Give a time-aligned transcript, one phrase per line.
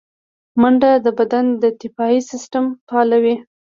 [0.61, 1.45] منډه د بدن
[1.83, 3.35] دفاعي سیستم فعالوي